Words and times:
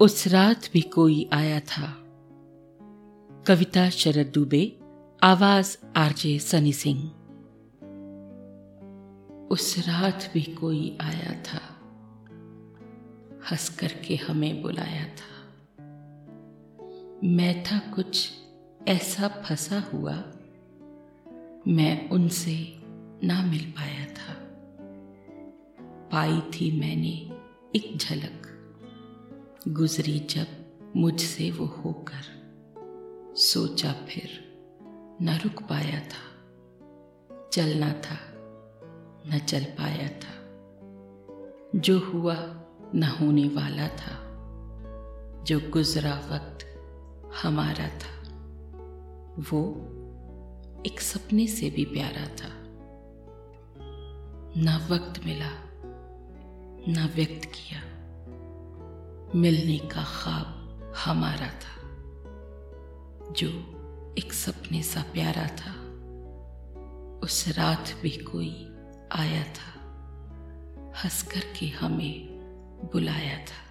उस 0.00 0.28
रात 0.28 0.68
भी 0.72 0.80
कोई 0.80 1.30
आया 1.32 1.60
था। 1.60 1.92
कविता 3.46 3.90
शरद 3.90 4.26
दुबे, 4.26 4.80
आवाज़ 5.22 5.78
आरजे 5.96 6.38
सनी 6.38 6.72
सिंह। 6.72 7.02
उस 9.50 9.78
रात 9.78 10.30
भी 10.34 10.42
कोई 10.42 10.98
आया 11.00 11.42
था। 11.42 11.60
हंस 13.50 13.76
करके 13.78 14.16
हमें 14.16 14.62
बुलाया 14.62 15.04
था। 15.04 15.54
मैं 17.24 17.62
था 17.62 17.78
कुछ 17.78 18.30
ऐसा 18.88 19.28
फंसा 19.28 19.80
हुआ। 19.80 20.24
मैं 21.68 22.08
उनसे 22.08 22.76
ना 23.24 23.46
मिल 23.46 23.70
पाया 23.70 24.06
था। 24.06 24.34
पाई 26.12 26.40
थी 26.40 26.80
मैंने 26.80 27.30
एक 27.78 27.96
झलक। 27.96 28.45
गुजरी 29.68 30.18
जब 30.18 30.46
मुझसे 30.96 31.50
वो 31.50 31.66
होकर 31.66 32.22
सोचा 33.36 33.92
फिर, 33.92 34.28
न 35.22 35.40
रुक 35.44 35.62
पाया 35.62 36.00
था 36.00 36.36
चलना 37.52 37.92
था, 37.92 38.18
न 39.26 39.38
चल 39.48 39.64
पाया 39.64 40.08
था। 40.08 40.32
जो 41.78 41.98
हुआ 41.98 42.34
न 42.94 43.16
होने 43.20 43.48
वाला 43.48 43.88
था, 43.88 44.22
जो 45.42 45.70
गुजरा 45.70 46.14
वक्त 46.14 46.58
हमारा 47.42 47.88
था, 47.88 48.28
वो 49.50 49.74
एक 50.86 51.00
सपने 51.00 51.46
से 51.46 51.70
भी 51.70 51.84
प्यारा 51.84 52.28
था। 52.28 52.52
ना 54.62 54.88
वक्त 54.90 55.24
मिला, 55.24 55.50
ना 56.92 57.06
व्यक्त 57.06 57.44
किया। 57.44 57.95
मिलने 59.36 59.78
का 59.78 60.04
ख्वाब 60.04 60.92
हमारा 60.96 61.46
था, 61.46 61.74
जो 63.32 63.48
एक 64.18 64.32
सपने 64.32 64.82
सा 64.82 65.02
प्यारा 65.02 65.46
था। 65.46 65.72
उस 67.18 67.48
रात 67.48 67.94
भी 68.02 68.10
कोई 68.10 68.68
आया 69.12 69.44
था 69.44 69.72
हंस 71.04 71.22
करके 71.22 71.66
हमें 71.66 72.28
बुलाया 72.92 73.38
था। 73.38 73.65